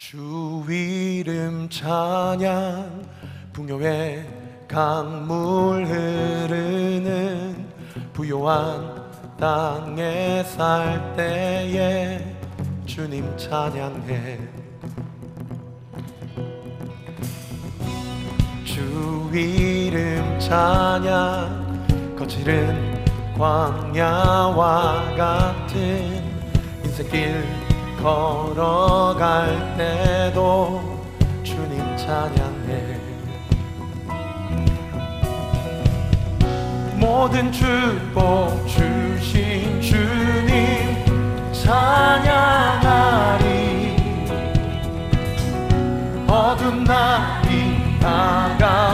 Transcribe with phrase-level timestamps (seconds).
[0.00, 3.06] 주 이름 찬양.
[3.52, 4.26] 풍요의
[4.66, 7.68] 강물 흐르는
[8.14, 9.04] 부요한
[9.38, 12.34] 땅에 살 때에
[12.86, 14.38] 주님 찬양해.
[18.64, 22.16] 주 이름 찬양.
[22.18, 23.04] 거칠은
[23.36, 26.24] 광야와 같은
[26.84, 27.59] 인생길
[28.02, 30.98] 걸어갈 때도
[31.42, 32.98] 주님 찬양해.
[36.96, 42.90] 모든 축복 주신 주님 찬양하리.
[46.26, 48.89] 어둠 날이 다가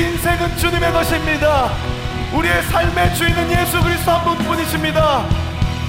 [0.00, 1.70] 인생은 주님의 것입니다.
[2.32, 5.24] 우리의 삶의 주인은 예수 그리스도 한 분뿐이십니다.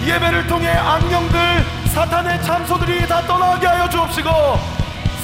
[0.05, 1.39] 예배를 통해 악령들,
[1.87, 4.29] 사탄의 참소들이 다 떠나게 하여 주옵시고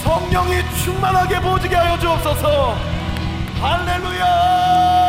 [0.03, 2.77] 성령이 충만하게 보지게 하여 주옵소서.
[3.61, 5.02] 할렐루야!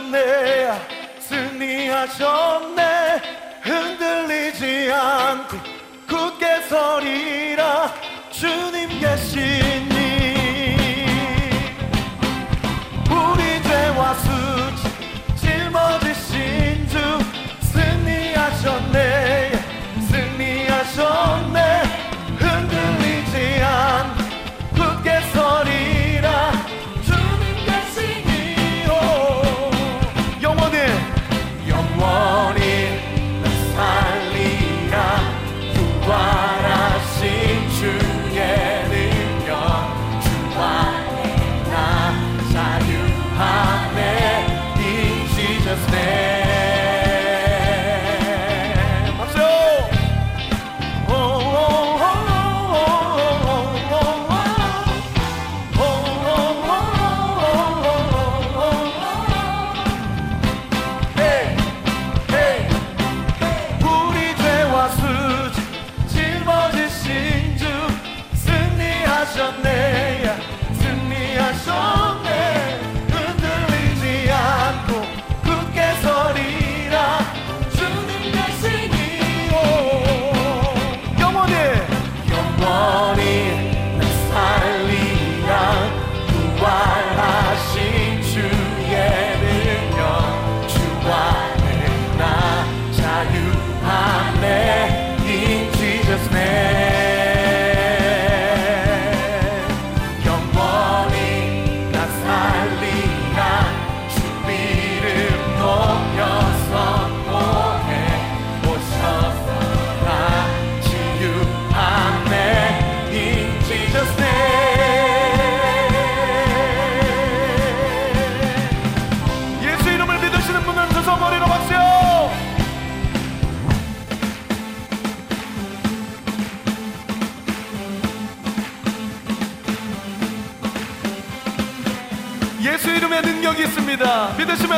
[0.00, 0.72] 승리하셨네
[1.20, 2.82] 승리하셨네
[3.62, 5.79] 흔들리지 않고
[45.90, 46.29] there.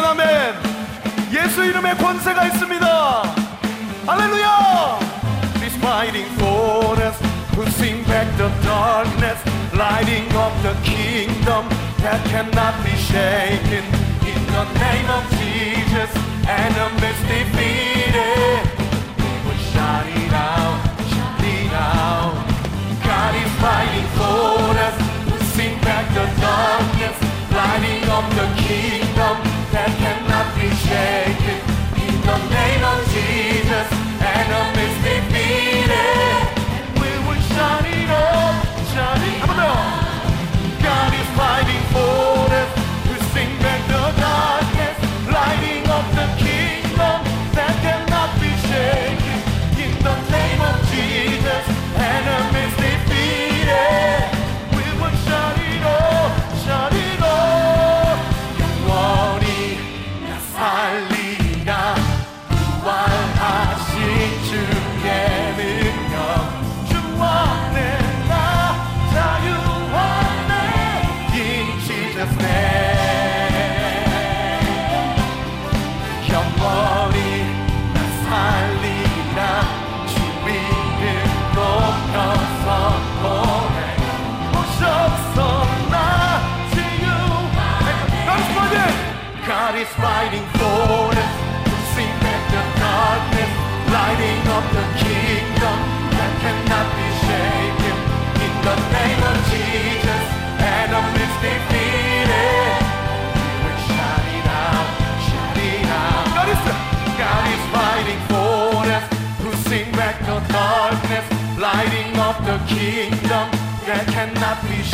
[0.05, 0.27] 아멘.
[0.27, 0.55] 아멘
[1.33, 3.23] 예수 이름의 권세가 있습니다.
[4.07, 5.13] 할렐루야.
[7.53, 9.39] Pushing back the darkness
[9.75, 11.69] lighting up the kingdom
[12.01, 13.85] that cannot be shaken.
[14.25, 16.11] In the name of Jesus
[16.49, 16.89] and a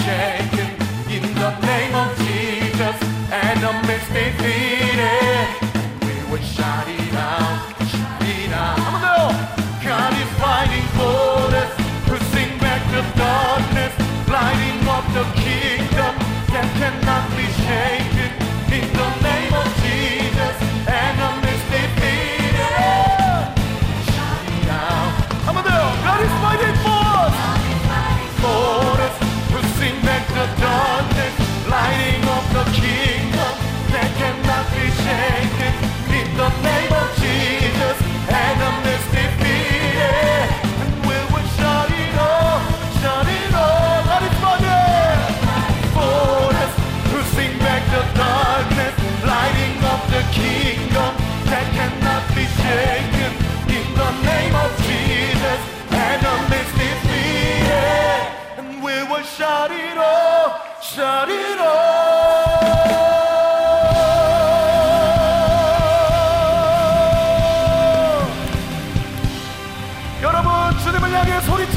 [0.08, 0.37] change.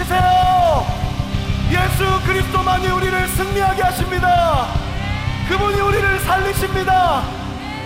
[0.01, 0.85] 소리치세요.
[1.69, 4.67] 예수 그리스도만이 우리를 승리하게 하십니다.
[5.47, 7.23] 그분이 우리를 살리십니다.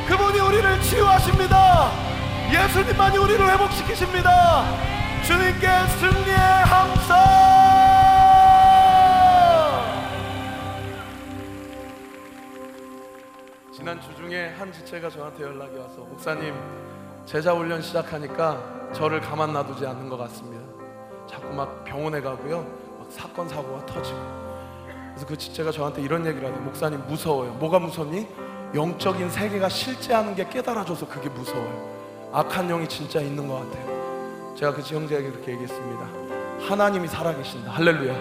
[0.08, 1.92] 그분이 우리를 치유하십니다.
[2.52, 4.66] 예수님만이 우리를 회복시키십니다.
[5.26, 5.68] 주님께
[6.00, 7.16] 승리의 함성!
[13.74, 16.54] 지난 주 중에 한 지체가 저한테 연락이 와서 목사님
[17.26, 20.75] 제자 훈련 시작하니까 저를 가만 놔두지 않는 것 같습니다.
[21.36, 22.66] 자꾸 막 병원에 가고요,
[22.98, 24.18] 막 사건 사고가 터지고.
[25.10, 27.52] 그래서 그 지체가 저한테 이런 얘기를 하더니 목사님 무서워요.
[27.56, 28.26] 뭐가 무섭니?
[28.74, 32.30] 영적인 세계가 실제하는 게 깨달아져서 그게 무서워요.
[32.32, 34.56] 악한 영이 진짜 있는 것 같아요.
[34.58, 36.08] 제가 그 지형자에게 그렇게 얘기했습니다.
[36.70, 37.72] 하나님이 살아계신다.
[37.72, 38.16] 할렐루야.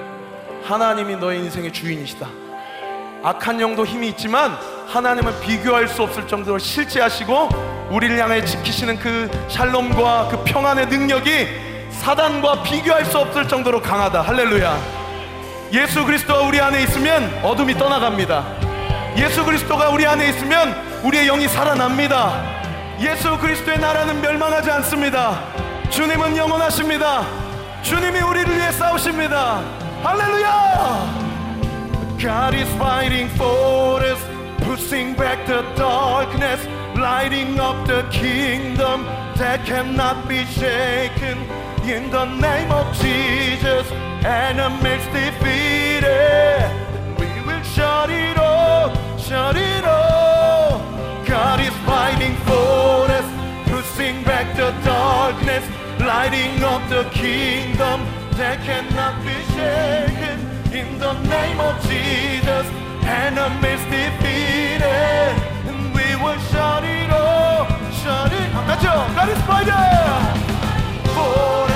[0.64, 2.28] 하나님이 너의 인생의 주인이시다.
[3.22, 4.52] 악한 영도 힘이 있지만
[4.88, 7.48] 하나님은 비교할 수 없을 정도로 실제하시고
[7.92, 11.73] 우리를 향해 지키시는 그 샬롬과 그 평안의 능력이
[12.04, 14.20] 사단과 비교할 수 없을 정도로 강하다.
[14.20, 14.76] 할렐루야.
[15.72, 18.44] 예수 그리스도가 우리 안에 있으면 어둠이 떠나갑니다.
[19.16, 22.42] 예수 그리스도가 우리 안에 있으면 우리의 영이 살아납니다.
[23.00, 25.40] 예수 그리스도의 나라는 멸망하지 않습니다.
[25.88, 27.24] 주님은 영원하십니다.
[27.82, 29.62] 주님이 우리를 위해 싸우십니다.
[30.02, 31.24] 할렐루야!
[32.18, 34.22] God is fighting for us,
[34.58, 39.06] pushing back the darkness, lighting up the kingdom
[39.38, 41.63] that cannot be shaken.
[41.86, 43.86] In the name of Jesus,
[44.24, 46.04] enemies defeated.
[46.04, 46.68] Eh,
[47.18, 48.88] we will shout it all,
[49.18, 50.80] shout it all.
[51.26, 53.26] God is fighting for us,
[53.68, 55.64] pushing back the darkness,
[56.00, 58.00] lighting up the kingdom
[58.38, 60.40] that cannot be shaken.
[60.72, 62.66] In the name of Jesus,
[63.04, 64.82] enemies defeated,
[65.68, 67.66] and eh, we will shout it all,
[68.02, 68.48] shout it.
[68.66, 68.88] 맞죠?
[69.14, 69.74] God is fighting
[71.14, 71.73] for us,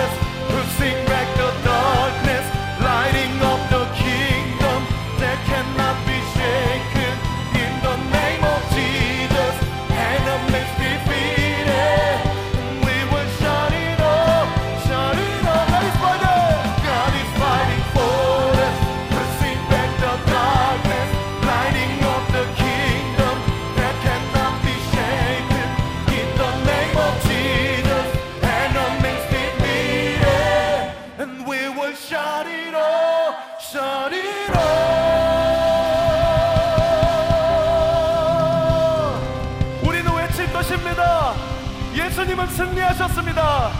[42.48, 43.70] 예수님은 승리하셨습니다.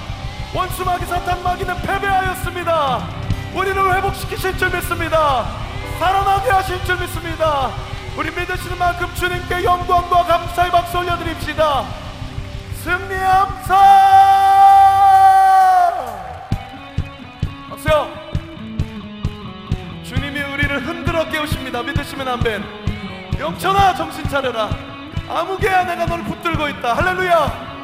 [0.55, 3.09] 원수 마귀 사탄 마귀는 패배하였습니다.
[3.55, 5.47] 우리를 회복시키실 줄 믿습니다.
[5.99, 7.71] 살아나게 하실 줄 믿습니다.
[8.17, 11.85] 우리 믿으시는 만큼 주님께 영광과 감사의 박수 올려드립시다.
[12.85, 13.77] 승리의 함성!
[17.71, 18.09] 박수요!
[20.05, 21.83] 주님이 우리를 흔들어 깨우십니다.
[21.83, 22.65] 믿으시면 아멘.
[23.39, 24.71] 영천아 정신 차려라.
[25.29, 26.97] 아무개야 내가 너를 붙들고 있다.
[26.97, 27.78] 할렐루야.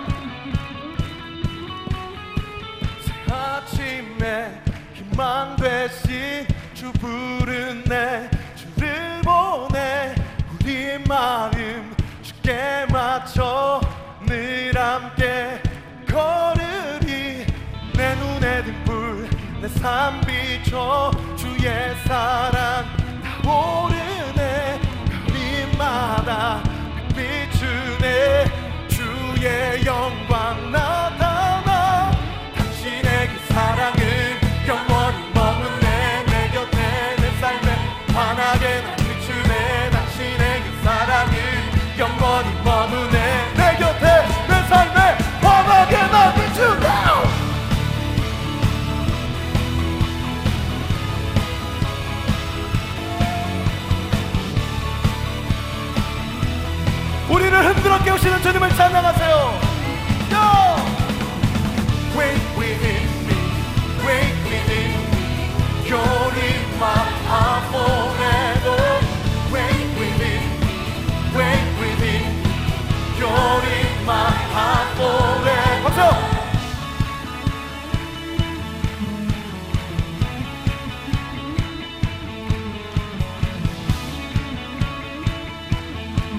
[4.25, 4.63] 아침에
[4.95, 10.15] 희망 되신 주 부르네 주를 보내
[10.51, 13.81] 우리 마음 주께 맞춰
[14.27, 15.61] 늘 함께
[16.09, 17.45] 걸으리.
[17.97, 19.29] 내 눈에 등불
[19.61, 22.87] 내삶 비춰 주의 사랑
[23.43, 24.81] 타오르네.
[25.27, 26.63] 거리마다
[27.15, 28.45] 비추네.
[28.89, 31.34] 주의 영광 나타
[42.35, 47.23] 하나님만은 내, 곁에 내 삶에 환하게 나 비추다
[57.31, 59.61] 우리를 흔들어 깨우시는 주님을 찬양하세요.
[60.33, 60.77] 야!
[62.17, 63.35] Wait within me,
[64.05, 66.24] wait within me, your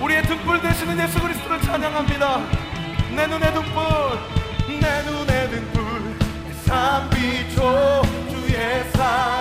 [0.02, 2.40] 우리의 등불 되시는 예수 그리스도를 찬양합니다.
[3.16, 3.82] 내 눈의 등불
[4.82, 9.35] 내 눈의 등불 내 삶비춰 주의 삶.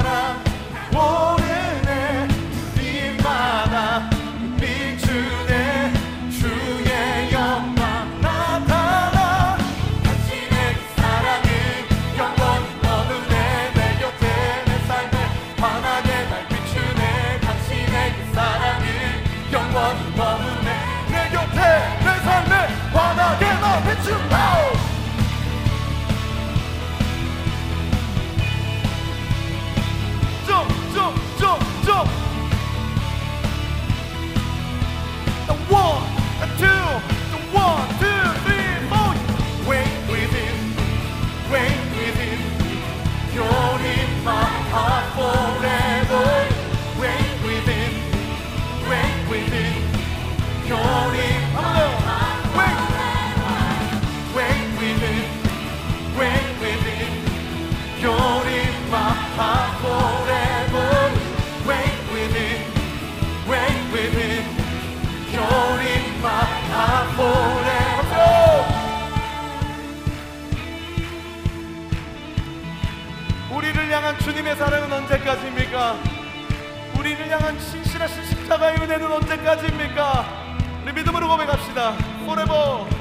[82.24, 82.93] forever.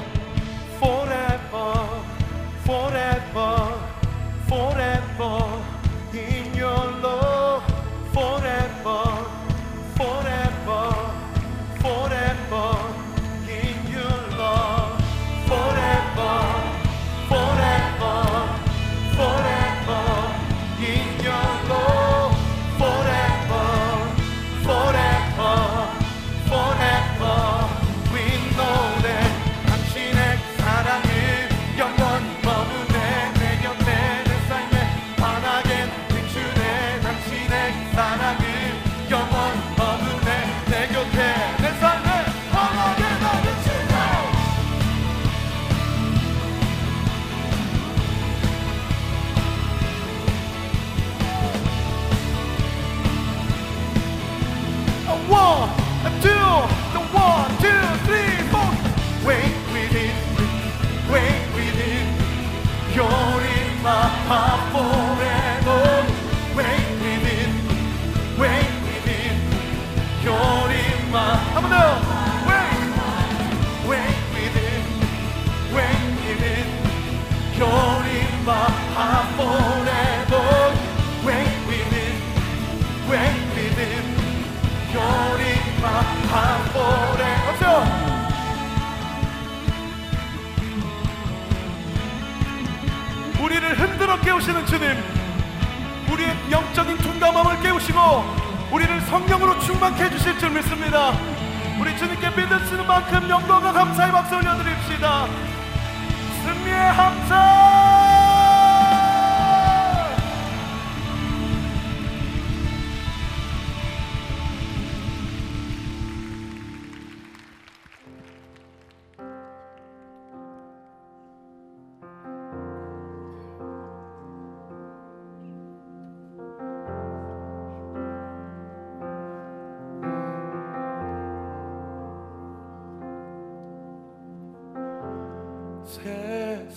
[93.74, 94.88] 우리를 흔들어 깨우시는 주님
[96.12, 97.98] 우리의 영적인 둔감함을 깨우시고
[98.70, 101.12] 우리를 성령으로 충만케 해주실 줄 믿습니다.
[101.80, 105.26] 우리 주님께 믿으시는 만큼 영광과 감사의 박수 올려드립시다.
[106.44, 107.73] 승리의 합성!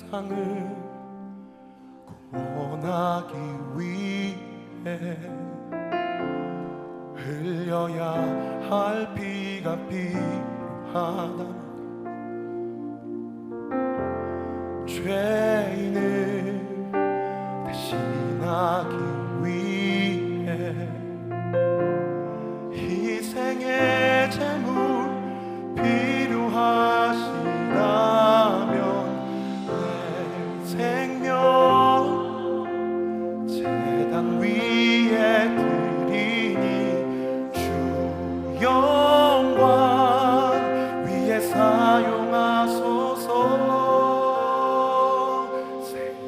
[0.07, 0.31] 세상을
[2.31, 3.35] 구원하기
[3.75, 5.17] 위해
[7.13, 8.13] 흘려야
[8.69, 11.41] 할 피가 필요하다.
[14.87, 15.36] 죄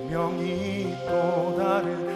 [0.09, 2.08] 명이 또 다른